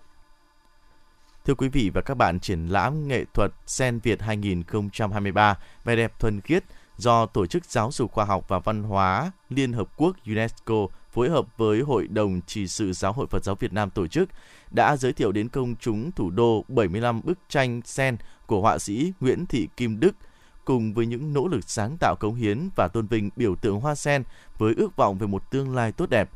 [1.46, 6.20] Thưa quý vị và các bạn, triển lãm nghệ thuật Sen Việt 2023 vẻ đẹp
[6.20, 6.64] thuần khiết
[6.98, 11.30] do Tổ chức Giáo dục Khoa học và Văn hóa Liên Hợp Quốc UNESCO phối
[11.30, 14.30] hợp với Hội đồng Chỉ sự Giáo hội Phật giáo Việt Nam tổ chức
[14.72, 19.14] đã giới thiệu đến công chúng thủ đô 75 bức tranh sen của họa sĩ
[19.20, 20.16] Nguyễn Thị Kim Đức
[20.66, 23.96] cùng với những nỗ lực sáng tạo cống hiến và tôn vinh biểu tượng hoa
[23.96, 24.24] sen
[24.58, 26.30] với ước vọng về một tương lai tốt đẹp.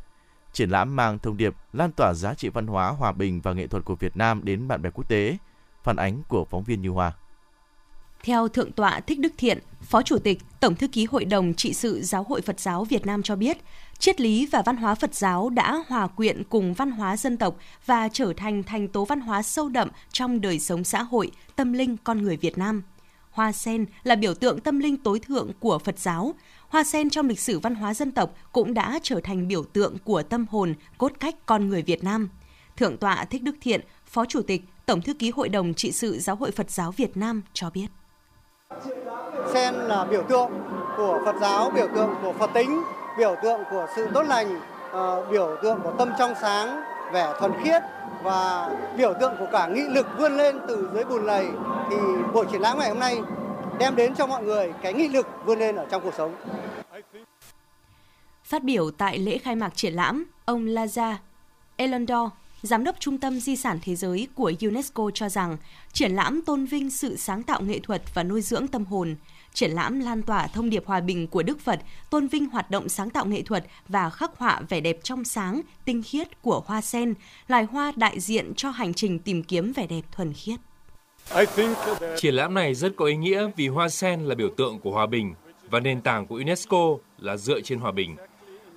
[0.52, 3.66] Triển lãm mang thông điệp lan tỏa giá trị văn hóa, hòa bình và nghệ
[3.66, 5.36] thuật của Việt Nam đến bạn bè quốc tế.
[5.82, 7.12] Phản ánh của phóng viên Như Hoa.
[8.22, 11.72] Theo Thượng tọa Thích Đức Thiện, Phó Chủ tịch, Tổng thư ký Hội đồng trị
[11.72, 13.58] sự Giáo hội Phật giáo Việt Nam cho biết,
[13.98, 17.56] triết lý và văn hóa Phật giáo đã hòa quyện cùng văn hóa dân tộc
[17.86, 21.72] và trở thành thành tố văn hóa sâu đậm trong đời sống xã hội, tâm
[21.72, 22.82] linh con người Việt Nam.
[23.30, 26.34] Hoa sen là biểu tượng tâm linh tối thượng của Phật giáo.
[26.68, 29.96] Hoa sen trong lịch sử văn hóa dân tộc cũng đã trở thành biểu tượng
[30.04, 32.28] của tâm hồn, cốt cách con người Việt Nam.
[32.76, 36.18] Thượng tọa Thích Đức Thiện, Phó Chủ tịch, Tổng thư ký Hội đồng trị sự
[36.18, 37.86] Giáo hội Phật giáo Việt Nam cho biết.
[39.52, 40.50] Sen là biểu tượng
[40.96, 42.82] của Phật giáo, biểu tượng của Phật tính,
[43.18, 44.60] biểu tượng của sự tốt lành,
[44.92, 47.82] ờ, biểu tượng của tâm trong sáng, vẻ thuần khiết
[48.22, 51.46] và biểu tượng của cả nghị lực vươn lên từ dưới bùn lầy
[51.90, 51.96] thì
[52.34, 53.20] buổi triển lãm ngày hôm nay
[53.78, 56.34] đem đến cho mọi người cái nghị lực vươn lên ở trong cuộc sống.
[58.44, 61.14] Phát biểu tại lễ khai mạc triển lãm, ông Laza
[61.76, 62.28] Elondor,
[62.62, 65.56] Giám đốc Trung tâm Di sản Thế giới của UNESCO cho rằng
[65.92, 69.16] triển lãm tôn vinh sự sáng tạo nghệ thuật và nuôi dưỡng tâm hồn.
[69.54, 72.88] Triển lãm lan tỏa thông điệp hòa bình của Đức Phật, tôn vinh hoạt động
[72.88, 76.80] sáng tạo nghệ thuật và khắc họa vẻ đẹp trong sáng, tinh khiết của hoa
[76.80, 77.14] sen,
[77.48, 80.60] loài hoa đại diện cho hành trình tìm kiếm vẻ đẹp thuần khiết.
[82.16, 85.06] Triển lãm này rất có ý nghĩa vì hoa sen là biểu tượng của hòa
[85.06, 85.34] bình
[85.70, 88.16] và nền tảng của UNESCO là dựa trên hòa bình.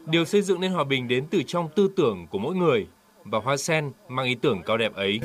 [0.06, 2.88] Điều xây dựng nên hòa bình đến từ trong tư tưởng của mỗi người
[3.26, 5.20] và hoa sen mang ý tưởng cao đẹp ấy.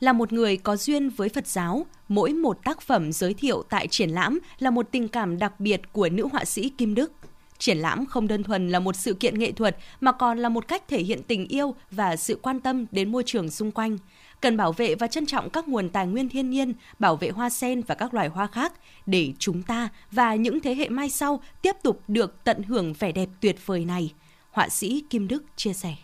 [0.00, 3.88] Là một người có duyên với Phật giáo, mỗi một tác phẩm giới thiệu tại
[3.88, 7.12] triển lãm là một tình cảm đặc biệt của nữ họa sĩ Kim Đức.
[7.58, 10.68] Triển lãm không đơn thuần là một sự kiện nghệ thuật mà còn là một
[10.68, 13.98] cách thể hiện tình yêu và sự quan tâm đến môi trường xung quanh.
[14.40, 17.50] Cần bảo vệ và trân trọng các nguồn tài nguyên thiên nhiên, bảo vệ hoa
[17.50, 18.72] sen và các loài hoa khác
[19.06, 23.12] để chúng ta và những thế hệ mai sau tiếp tục được tận hưởng vẻ
[23.12, 24.12] đẹp tuyệt vời này
[24.54, 25.94] họa sĩ Kim Đức chia sẻ.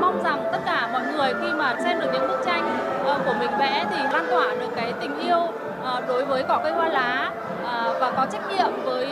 [0.00, 3.34] Mong rằng tất cả mọi người khi mà xem được những bức tranh ờ, của
[3.38, 5.38] mình vẽ thì lan tỏa được cái tình yêu
[5.82, 9.06] ờ, đối với cỏ cây hoa lá ờ, và có trách nhiệm với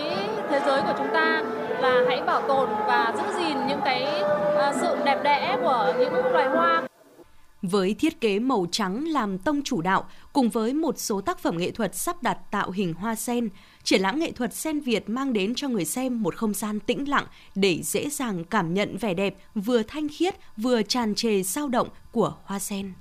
[0.50, 1.42] thế giới của chúng ta
[1.80, 4.22] là hãy bảo tồn và giữ gìn những cái
[4.80, 6.82] sự đẹp đẽ của những loài hoa.
[7.62, 11.58] Với thiết kế màu trắng làm tông chủ đạo, cùng với một số tác phẩm
[11.58, 13.48] nghệ thuật sắp đặt tạo hình hoa sen,
[13.86, 17.08] triển lãm nghệ thuật sen Việt mang đến cho người xem một không gian tĩnh
[17.08, 21.68] lặng để dễ dàng cảm nhận vẻ đẹp vừa thanh khiết vừa tràn trề sao
[21.68, 22.92] động của hoa sen.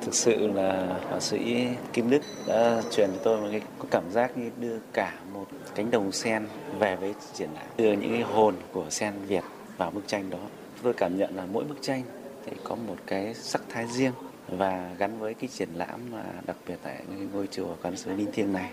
[0.00, 3.60] Thực sự là họa sĩ Kim Đức đã truyền cho tôi một cái
[3.90, 6.46] cảm giác như đưa cả một cánh đồng sen
[6.78, 9.44] về với triển lãm, đưa những cái hồn của sen Việt
[9.76, 10.38] vào bức tranh đó.
[10.82, 12.02] Tôi cảm nhận là mỗi bức tranh
[12.46, 14.12] thì có một cái sắc thái riêng
[14.48, 18.32] và gắn với cái triển lãm mà đặc biệt tại ngôi chùa quán sứ Linh
[18.32, 18.70] Thiêng này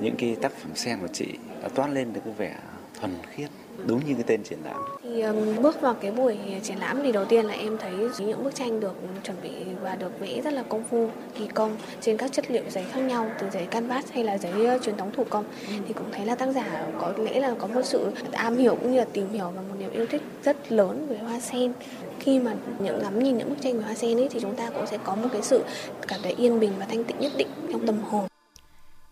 [0.00, 1.26] những cái tác phẩm sen của chị
[1.62, 2.56] đã toát lên được cái vẻ
[3.00, 3.50] thuần khiết
[3.86, 4.76] đúng như cái tên triển lãm.
[5.02, 8.44] Thì um, bước vào cái buổi triển lãm thì đầu tiên là em thấy những
[8.44, 9.50] bức tranh được chuẩn bị
[9.82, 11.08] và được vẽ rất là công phu,
[11.38, 14.76] kỳ công trên các chất liệu giấy khác nhau từ giấy canvas hay là giấy
[14.76, 15.74] uh, truyền thống thủ công ừ.
[15.88, 18.92] thì cũng thấy là tác giả có lẽ là có một sự am hiểu cũng
[18.92, 21.72] như là tìm hiểu và một niềm yêu thích rất lớn về hoa sen
[22.20, 24.70] khi mà những ngắm nhìn những bức tranh về hoa sen ấy thì chúng ta
[24.70, 25.62] cũng sẽ có một cái sự
[26.08, 28.33] cảm thấy yên bình và thanh tịnh nhất định trong tâm hồn.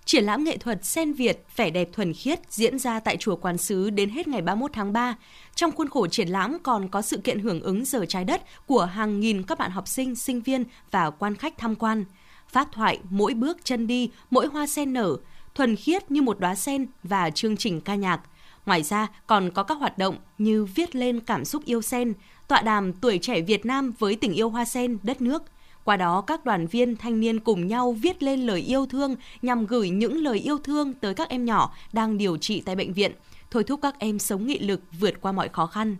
[0.04, 3.58] Triển lãm nghệ thuật Sen Việt vẻ đẹp thuần khiết diễn ra tại chùa Quán
[3.58, 5.16] Sứ đến hết ngày 31 tháng 3.
[5.54, 8.84] Trong khuôn khổ triển lãm còn có sự kiện hưởng ứng giờ trái đất của
[8.84, 12.04] hàng nghìn các bạn học sinh, sinh viên và quan khách tham quan.
[12.48, 15.16] Phát thoại mỗi bước chân đi, mỗi hoa sen nở,
[15.54, 18.20] thuần khiết như một đóa sen và chương trình ca nhạc.
[18.66, 22.12] Ngoài ra còn có các hoạt động như viết lên cảm xúc yêu sen,
[22.48, 25.42] tọa đàm tuổi trẻ Việt Nam với tình yêu hoa sen, đất nước–
[25.84, 29.66] qua đó, các đoàn viên thanh niên cùng nhau viết lên lời yêu thương nhằm
[29.66, 33.12] gửi những lời yêu thương tới các em nhỏ đang điều trị tại bệnh viện,
[33.50, 35.96] thôi thúc các em sống nghị lực vượt qua mọi khó khăn.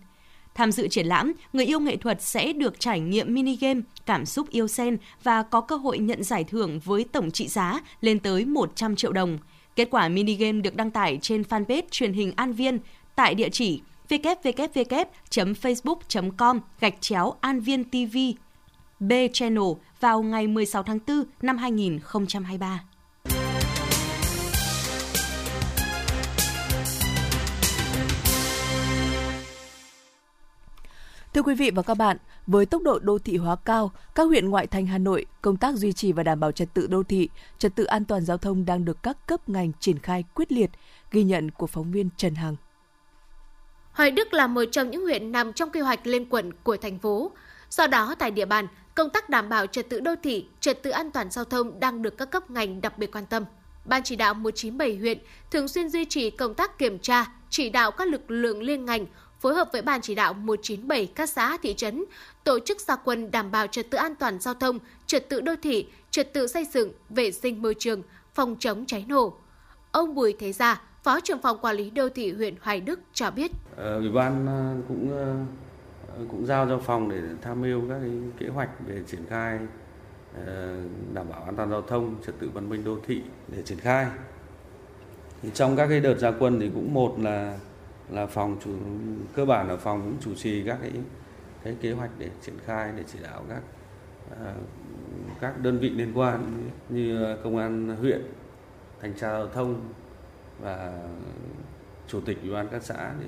[0.54, 4.26] Tham dự triển lãm, người yêu nghệ thuật sẽ được trải nghiệm mini game cảm
[4.26, 8.18] xúc yêu sen và có cơ hội nhận giải thưởng với tổng trị giá lên
[8.18, 9.38] tới 100 triệu đồng.
[9.76, 12.78] Kết quả mini game được đăng tải trên fanpage truyền hình An Viên
[13.14, 18.16] tại địa chỉ www.facebook.com gạch chéo An Viên TV
[19.02, 19.64] B Channel
[20.00, 22.84] vào ngày 16 tháng 4 năm 2023.
[31.34, 34.50] Thưa quý vị và các bạn, với tốc độ đô thị hóa cao, các huyện
[34.50, 37.28] ngoại thành Hà Nội, công tác duy trì và đảm bảo trật tự đô thị,
[37.58, 40.70] trật tự an toàn giao thông đang được các cấp ngành triển khai quyết liệt,
[41.10, 42.56] ghi nhận của phóng viên Trần Hằng.
[43.92, 46.98] Hoài Đức là một trong những huyện nằm trong quy hoạch lên quận của thành
[46.98, 47.30] phố.
[47.70, 50.90] Do đó, tại địa bàn, công tác đảm bảo trật tự đô thị, trật tự
[50.90, 53.44] an toàn giao thông đang được các cấp ngành đặc biệt quan tâm.
[53.84, 55.18] Ban chỉ đạo 197 huyện
[55.50, 59.06] thường xuyên duy trì công tác kiểm tra, chỉ đạo các lực lượng liên ngành
[59.40, 62.04] phối hợp với Ban chỉ đạo 197 các xã thị trấn
[62.44, 65.54] tổ chức gia quân đảm bảo trật tự an toàn giao thông, trật tự đô
[65.62, 68.02] thị, trật tự xây dựng, vệ sinh môi trường,
[68.34, 69.36] phòng chống cháy nổ.
[69.92, 73.30] Ông Bùi Thế Gia, Phó trưởng phòng quản lý đô thị huyện Hoài Đức cho
[73.30, 73.50] biết.
[73.76, 75.34] Ờ, ủy ban ờ, cũng ờ,
[76.30, 79.58] cũng giao cho phòng để tham mưu các cái kế hoạch về triển khai
[80.46, 80.76] ờ,
[81.14, 84.06] đảm bảo an toàn giao thông, trật tự văn minh đô thị để triển khai.
[85.42, 87.58] Thì trong các cái đợt gia quân thì cũng một là
[88.10, 88.70] là phòng chủ
[89.34, 90.92] cơ bản là phòng cũng chủ trì các cái
[91.62, 93.62] cái kế hoạch để triển khai để chỉ đạo các
[94.30, 94.54] ờ,
[95.40, 98.22] các đơn vị liên quan như công an huyện,
[99.00, 99.80] thanh tra giao thông
[100.60, 100.92] và
[102.08, 103.26] chủ tịch ủy ban các xã để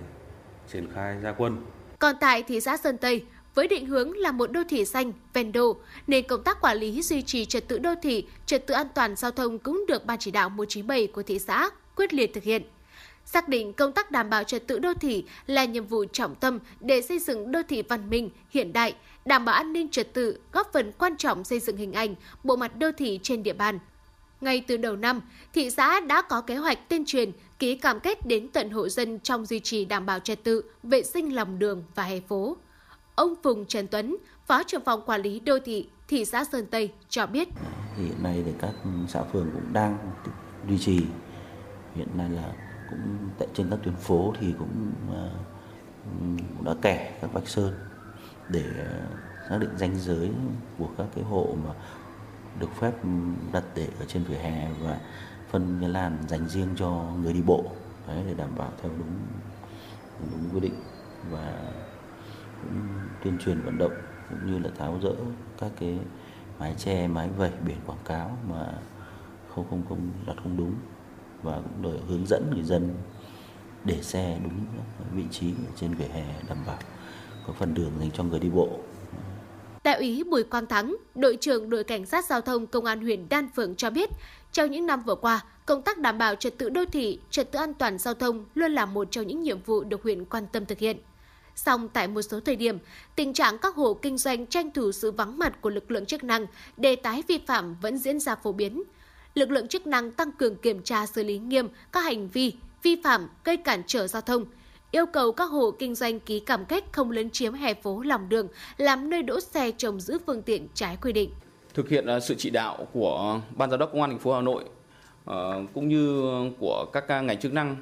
[0.69, 1.57] triển khai gia quân.
[2.05, 5.53] Còn tại thị xã Sơn Tây, với định hướng là một đô thị xanh, ven
[5.53, 8.87] đô, nên công tác quản lý duy trì trật tự đô thị, trật tự an
[8.95, 12.45] toàn giao thông cũng được Ban chỉ đạo 197 của thị xã quyết liệt thực
[12.45, 12.63] hiện.
[13.25, 16.59] Xác định công tác đảm bảo trật tự đô thị là nhiệm vụ trọng tâm
[16.81, 20.39] để xây dựng đô thị văn minh, hiện đại, đảm bảo an ninh trật tự,
[20.53, 22.15] góp phần quan trọng xây dựng hình ảnh,
[22.45, 23.79] bộ mặt đô thị trên địa bàn.
[24.41, 25.21] Ngay từ đầu năm,
[25.53, 27.33] thị xã đã có kế hoạch tuyên truyền,
[27.65, 31.03] ký cam kết đến tận hộ dân trong duy trì đảm bảo trật tự, vệ
[31.03, 32.57] sinh lòng đường và hè phố.
[33.15, 36.93] Ông Phùng Trần Tuấn, Phó trưởng phòng quản lý đô thị thị xã Sơn Tây
[37.09, 37.49] cho biết.
[37.97, 38.71] Hiện nay thì các
[39.09, 39.99] xã phường cũng đang
[40.69, 41.01] duy trì.
[41.95, 42.53] Hiện nay là
[42.91, 45.31] cũng tại trên các tuyến phố thì cũng, ờ,
[46.05, 47.75] cũng đã kẻ các vạch sơn
[48.49, 49.07] để ờ,
[49.49, 50.31] xác định ranh giới
[50.79, 51.75] của các cái hộ mà
[52.61, 52.93] được phép
[53.53, 55.01] đặt để ở trên vỉa hè và
[55.55, 56.91] phân cái làn dành riêng cho
[57.23, 57.65] người đi bộ
[58.09, 59.17] đấy, để đảm bảo theo đúng
[60.33, 60.75] đúng quy định
[61.31, 61.73] và
[62.63, 62.81] cũng
[63.25, 63.93] tuyên truyền vận động
[64.31, 65.15] cũng như là tháo rỡ
[65.59, 65.99] các cái
[66.59, 68.73] mái che mái vẩy biển quảng cáo mà
[69.55, 70.75] không không không đặt không đúng
[71.43, 72.95] và cũng để hướng dẫn người dân
[73.85, 74.67] để xe đúng
[75.15, 76.79] vị trí trên vỉa hè đảm bảo
[77.47, 78.69] có phần đường dành cho người đi bộ.
[79.85, 83.29] Đại úy Bùi Quang Thắng, đội trưởng đội cảnh sát giao thông công an huyện
[83.29, 84.11] Đan Phượng cho biết,
[84.55, 87.59] trong những năm vừa qua, công tác đảm bảo trật tự đô thị, trật tự
[87.59, 90.67] an toàn giao thông luôn là một trong những nhiệm vụ được huyện quan tâm
[90.67, 90.97] thực hiện.
[91.57, 92.79] Song tại một số thời điểm,
[93.17, 96.25] tình trạng các hộ kinh doanh tranh thủ sự vắng mặt của lực lượng chức
[96.25, 98.83] năng để tái vi phạm vẫn diễn ra phổ biến.
[99.35, 102.97] Lực lượng chức năng tăng cường kiểm tra xử lý nghiêm các hành vi vi
[103.05, 104.45] phạm gây cản trở giao thông,
[104.91, 108.29] yêu cầu các hộ kinh doanh ký cam kết không lấn chiếm hè phố lòng
[108.29, 111.31] đường làm nơi đỗ xe trồng giữ phương tiện trái quy định.
[111.75, 114.41] Thực hiện à, sự chỉ đạo của Ban giám đốc công an thành phố Hà
[114.41, 114.65] Nội
[115.25, 116.23] ờ, cũng như
[116.59, 117.77] của các à, ngành chức năng.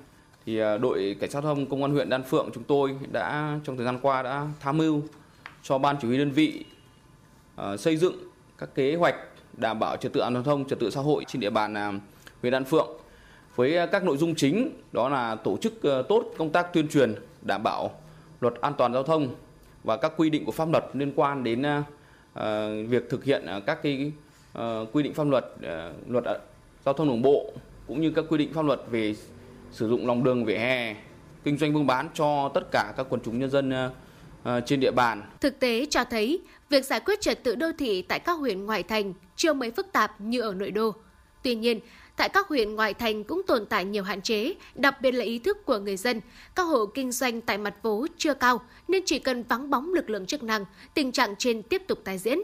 [0.46, 3.58] Thì à, đội cảnh sát giao thông công an huyện Đan Phượng chúng tôi đã
[3.64, 5.02] trong thời gian qua đã tham mưu
[5.62, 6.64] cho ban chỉ huy đơn vị
[7.56, 8.14] ờ, xây dựng
[8.58, 9.14] các kế hoạch
[9.52, 12.00] đảm bảo trật tự an toàn giao thông, trật tự xã hội trên địa bàn
[12.42, 12.88] huyện Đan Phượng
[13.56, 17.14] với các nội dung chính đó là tổ chức ờ, tốt công tác tuyên truyền
[17.42, 17.90] đảm bảo
[18.40, 19.28] luật an toàn giao thông
[19.84, 21.62] và các quy định của pháp luật liên quan đến
[22.34, 24.12] Ờ, việc thực hiện ờ, các cái
[24.52, 25.44] ờ, quy định pháp luật
[26.08, 26.24] luật
[26.84, 27.52] giao thông đường bộ
[27.86, 29.14] cũng như các quy định pháp luật về
[29.70, 30.96] sử dụng lòng đường vỉa hè,
[31.44, 33.72] kinh doanh buôn bán cho tất cả các quần chúng nhân dân
[34.66, 35.22] trên địa bàn.
[35.40, 38.82] Thực tế cho thấy, việc giải quyết trật tự đô thị tại các huyện ngoại
[38.82, 40.94] thành chưa mấy phức tạp như ở nội đô.
[41.42, 41.80] Tuy nhiên,
[42.16, 45.38] tại các huyện ngoại thành cũng tồn tại nhiều hạn chế, đặc biệt là ý
[45.38, 46.20] thức của người dân.
[46.54, 50.10] Các hộ kinh doanh tại mặt phố chưa cao nên chỉ cần vắng bóng lực
[50.10, 52.38] lượng chức năng, tình trạng trên tiếp tục tái diễn.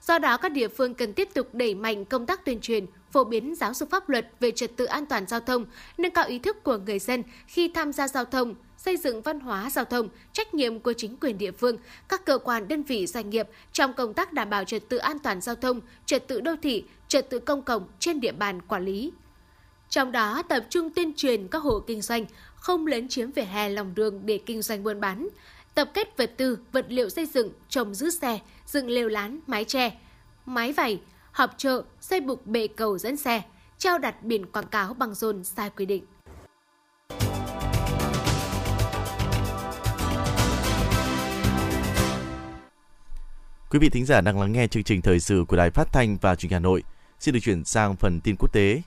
[0.00, 3.24] Do đó, các địa phương cần tiếp tục đẩy mạnh công tác tuyên truyền, phổ
[3.24, 5.64] biến giáo dục pháp luật về trật tự an toàn giao thông,
[5.98, 9.40] nâng cao ý thức của người dân khi tham gia giao thông, xây dựng văn
[9.40, 11.76] hóa giao thông, trách nhiệm của chính quyền địa phương,
[12.08, 15.18] các cơ quan đơn vị doanh nghiệp trong công tác đảm bảo trật tự an
[15.18, 18.84] toàn giao thông, trật tự đô thị, trật tự công cộng trên địa bàn quản
[18.84, 19.12] lý.
[19.88, 23.68] Trong đó tập trung tuyên truyền các hộ kinh doanh không lấn chiếm vỉa hè
[23.68, 25.28] lòng đường để kinh doanh buôn bán,
[25.74, 29.64] tập kết vật tư, vật liệu xây dựng, trồng giữ xe, dựng lều lán, mái
[29.64, 29.98] tre,
[30.46, 31.00] mái vẩy
[31.32, 33.42] họp chợ, xây bục bệ cầu dẫn xe,
[33.78, 36.04] treo đặt biển quảng cáo bằng rôn sai quy định.
[43.70, 46.16] Quý vị thính giả đang lắng nghe chương trình thời sự của Đài Phát thanh
[46.20, 46.82] và Truyền hình Hà Nội.
[47.22, 48.82] Xin được chuyển sang phần tin quốc tế.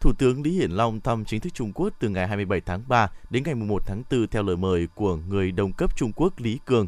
[0.00, 3.10] Thủ tướng Lý Hiển Long thăm chính thức Trung Quốc từ ngày 27 tháng 3
[3.30, 6.58] đến ngày 1 tháng 4 theo lời mời của người đồng cấp Trung Quốc Lý
[6.64, 6.86] Cường.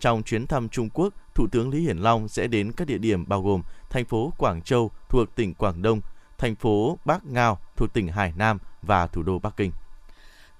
[0.00, 3.28] Trong chuyến thăm Trung Quốc, Thủ tướng Lý Hiển Long sẽ đến các địa điểm
[3.28, 6.00] bao gồm thành phố Quảng Châu thuộc tỉnh Quảng Đông,
[6.38, 9.72] thành phố Bắc Ngao thuộc tỉnh Hải Nam và thủ đô Bắc Kinh.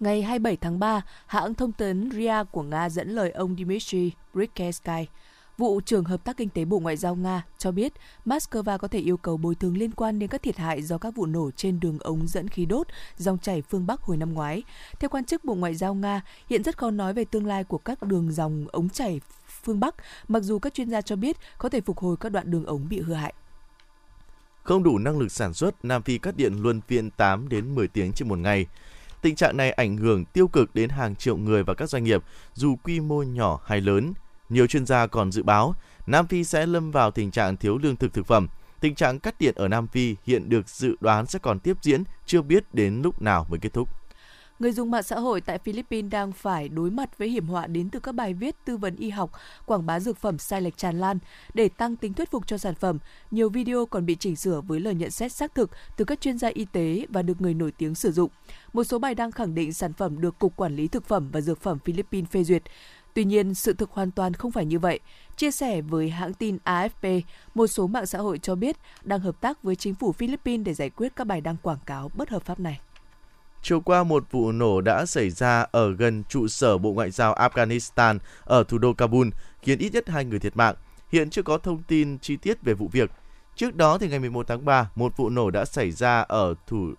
[0.01, 5.07] Ngày 27 tháng 3, hãng thông tấn RIA của Nga dẫn lời ông Dmitry Brikesky,
[5.58, 7.92] vụ trưởng hợp tác kinh tế Bộ Ngoại giao Nga cho biết
[8.26, 11.14] Moscow có thể yêu cầu bồi thường liên quan đến các thiệt hại do các
[11.14, 12.86] vụ nổ trên đường ống dẫn khí đốt
[13.16, 14.62] dòng chảy phương Bắc hồi năm ngoái.
[15.00, 17.78] Theo quan chức Bộ Ngoại giao Nga, hiện rất khó nói về tương lai của
[17.78, 19.20] các đường dòng ống chảy
[19.62, 19.94] phương Bắc,
[20.28, 22.88] mặc dù các chuyên gia cho biết có thể phục hồi các đoạn đường ống
[22.88, 23.34] bị hư hại.
[24.62, 27.88] Không đủ năng lực sản xuất, Nam Phi cắt điện luân phiên 8 đến 10
[27.88, 28.66] tiếng trên một ngày.
[29.22, 32.22] Tình trạng này ảnh hưởng tiêu cực đến hàng triệu người và các doanh nghiệp,
[32.54, 34.12] dù quy mô nhỏ hay lớn.
[34.48, 35.74] Nhiều chuyên gia còn dự báo
[36.07, 38.48] Nam Phi sẽ lâm vào tình trạng thiếu lương thực thực phẩm.
[38.80, 42.04] Tình trạng cắt điện ở Nam Phi hiện được dự đoán sẽ còn tiếp diễn,
[42.26, 43.88] chưa biết đến lúc nào mới kết thúc.
[44.59, 47.90] Người dùng mạng xã hội tại Philippines đang phải đối mặt với hiểm họa đến
[47.90, 49.30] từ các bài viết tư vấn y học,
[49.66, 51.18] quảng bá dược phẩm sai lệch tràn lan.
[51.54, 52.98] Để tăng tính thuyết phục cho sản phẩm,
[53.30, 56.38] nhiều video còn bị chỉnh sửa với lời nhận xét xác thực từ các chuyên
[56.38, 58.30] gia y tế và được người nổi tiếng sử dụng.
[58.72, 61.40] Một số bài đăng khẳng định sản phẩm được Cục Quản lý Thực phẩm và
[61.40, 62.62] Dược phẩm Philippines phê duyệt.
[63.14, 65.00] Tuy nhiên, sự thực hoàn toàn không phải như vậy.
[65.37, 67.20] Chia sẻ với hãng tin AFP,
[67.55, 70.74] một số mạng xã hội cho biết đang hợp tác với chính phủ Philippines để
[70.74, 72.81] giải quyết các bài đăng quảng cáo bất hợp pháp này.
[73.62, 77.35] Chiều qua, một vụ nổ đã xảy ra ở gần trụ sở Bộ Ngoại giao
[77.35, 79.29] Afghanistan ở thủ đô Kabul,
[79.62, 80.74] khiến ít nhất hai người thiệt mạng.
[81.12, 83.11] Hiện chưa có thông tin chi tiết về vụ việc.
[83.57, 86.92] Trước đó, thì ngày 11 tháng 3, một vụ nổ đã xảy ra ở thủ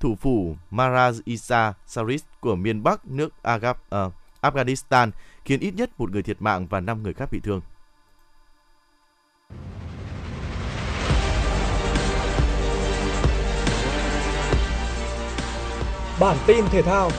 [0.00, 5.10] thủ phủ Maraz Isa Saris của miền Bắc nước Agab, uh, ờ, Afghanistan,
[5.50, 7.60] khiến ít nhất một người thiệt mạng và 5 người khác bị thương.
[16.20, 17.10] Bản tin thể thao.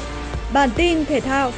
[0.54, 1.52] Bản tin thể thao.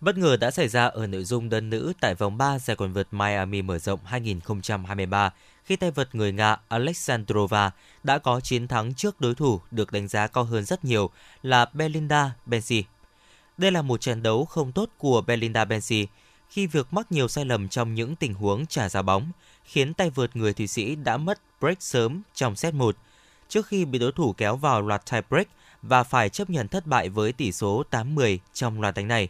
[0.00, 2.92] Bất ngờ đã xảy ra ở nội dung đơn nữ tại vòng 3 giải quần
[2.92, 5.32] vợt Miami mở rộng 2023
[5.70, 7.70] khi tay vợt người Nga Alexandrova
[8.02, 11.10] đã có chiến thắng trước đối thủ được đánh giá cao hơn rất nhiều
[11.42, 12.82] là Belinda Benzi.
[13.58, 16.06] Đây là một trận đấu không tốt của Belinda Benzi
[16.48, 19.32] khi việc mắc nhiều sai lầm trong những tình huống trả ra bóng,
[19.64, 22.96] khiến tay vợt người Thụy Sĩ đã mất break sớm trong set 1,
[23.48, 25.48] trước khi bị đối thủ kéo vào loạt tie break
[25.82, 29.28] và phải chấp nhận thất bại với tỷ số 8-10 trong loạt đánh này.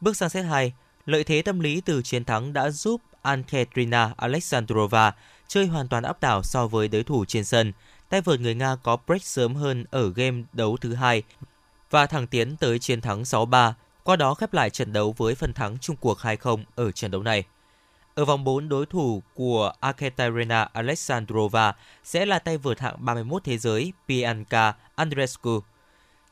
[0.00, 0.72] Bước sang set 2,
[1.06, 5.12] lợi thế tâm lý từ chiến thắng đã giúp Anketrina Alexandrova
[5.48, 7.72] chơi hoàn toàn áp đảo so với đối thủ trên sân.
[8.08, 11.22] tay vợt người Nga có break sớm hơn ở game đấu thứ hai
[11.90, 15.52] và thẳng tiến tới chiến thắng 6-3, qua đó khép lại trận đấu với phần
[15.52, 17.44] thắng chung cuộc 2-0 ở trận đấu này.
[18.14, 21.72] Ở vòng 4, đối thủ của Akaterina Alexandrova
[22.04, 25.60] sẽ là tay vợt hạng 31 thế giới Bianca Andreescu.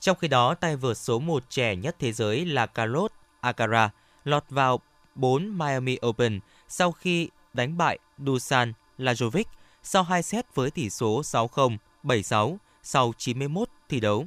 [0.01, 3.11] Trong khi đó, tay vợt số 1 trẻ nhất thế giới là Carlos
[3.43, 3.89] Alcaraz
[4.25, 4.81] lọt vào
[5.15, 8.73] 4 Miami Open sau khi đánh bại Dusan
[9.03, 9.45] Lajovic
[9.83, 14.27] sau 2 set với tỷ số 6-0, 7-6 sau 91 thi đấu.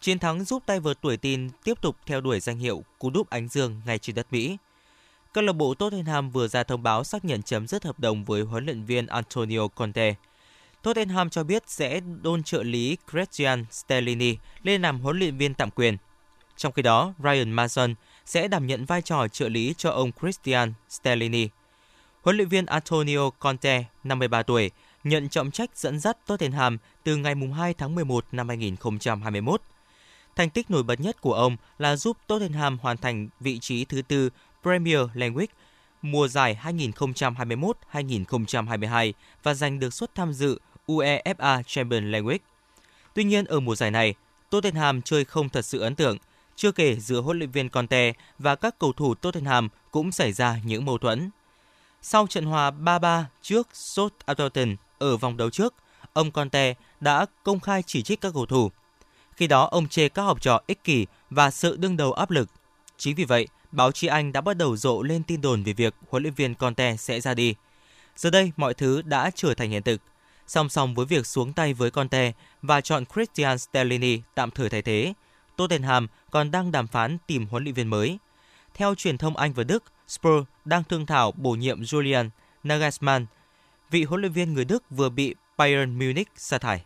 [0.00, 3.30] Chiến thắng giúp tay vợt tuổi tin tiếp tục theo đuổi danh hiệu cú đúp
[3.30, 4.56] ánh dương ngay trên đất Mỹ.
[5.32, 8.42] Câu lạc bộ Tottenham vừa ra thông báo xác nhận chấm dứt hợp đồng với
[8.42, 10.14] huấn luyện viên Antonio Conte.
[10.82, 15.70] Tottenham cho biết sẽ đôn trợ lý Christian Stellini lên làm huấn luyện viên tạm
[15.70, 15.96] quyền.
[16.56, 20.72] Trong khi đó, Ryan Mason sẽ đảm nhận vai trò trợ lý cho ông Christian
[20.88, 21.48] Stellini.
[22.22, 24.70] Huấn luyện viên Antonio Conte, 53 tuổi,
[25.04, 29.62] nhận trọng trách dẫn dắt Tottenham từ ngày 2 tháng 11 năm 2021.
[30.36, 34.02] Thành tích nổi bật nhất của ông là giúp Tottenham hoàn thành vị trí thứ
[34.02, 34.30] tư
[34.62, 35.46] Premier League
[36.02, 42.38] mùa giải 2021-2022 và giành được suất tham dự UEFA Champions League.
[43.14, 44.14] Tuy nhiên ở mùa giải này,
[44.50, 46.16] Tottenham chơi không thật sự ấn tượng.
[46.56, 50.56] Chưa kể giữa huấn luyện viên Conte và các cầu thủ Tottenham cũng xảy ra
[50.64, 51.30] những mâu thuẫn.
[52.04, 55.74] Sau trận hòa 3-3 trước Southampton ở vòng đấu trước,
[56.12, 58.70] ông Conte đã công khai chỉ trích các cầu thủ.
[59.36, 62.48] Khi đó ông chê các học trò ích kỷ và sự đương đầu áp lực.
[62.96, 65.94] Chính vì vậy, báo chí Anh đã bắt đầu rộ lên tin đồn về việc
[66.10, 67.54] huấn luyện viên Conte sẽ ra đi.
[68.16, 70.00] Giờ đây, mọi thứ đã trở thành hiện thực.
[70.46, 74.82] Song song với việc xuống tay với Conte và chọn Christian Stellini tạm thời thay
[74.82, 75.14] thế,
[75.56, 78.18] Tottenham còn đang đàm phán tìm huấn luyện viên mới.
[78.74, 82.28] Theo truyền thông Anh và Đức, Spurs đang thương thảo bổ nhiệm Julian
[82.64, 83.26] Nagelsmann,
[83.90, 86.84] vị huấn luyện viên người Đức vừa bị Bayern Munich sa thải.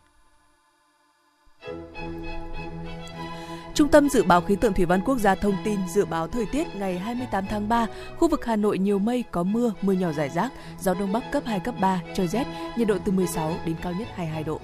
[3.74, 6.46] Trung tâm Dự báo Khí tượng Thủy văn Quốc gia thông tin dự báo thời
[6.46, 7.86] tiết ngày 28 tháng 3,
[8.18, 11.32] khu vực Hà Nội nhiều mây, có mưa, mưa nhỏ rải rác, gió Đông Bắc
[11.32, 12.46] cấp 2, cấp 3, trời rét,
[12.78, 14.60] nhiệt độ từ 16 đến cao nhất 22 độ.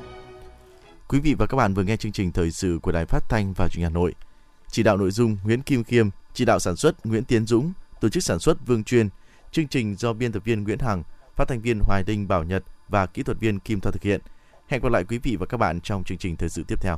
[1.08, 3.52] Quý vị và các bạn vừa nghe chương trình thời sự của Đài Phát thanh
[3.52, 4.14] và Truyền hình Hà Nội.
[4.70, 7.72] Chỉ đạo nội dung Nguyễn Kim Khiêm, chỉ đạo sản xuất Nguyễn Tiến Dũng,
[8.02, 9.08] tổ chức sản xuất Vương Chuyên.
[9.52, 11.02] Chương trình do biên tập viên Nguyễn Hằng,
[11.36, 14.20] phát thanh viên Hoài Đinh Bảo Nhật và kỹ thuật viên Kim Thoa thực hiện.
[14.68, 16.96] Hẹn gặp lại quý vị và các bạn trong chương trình thời sự tiếp theo.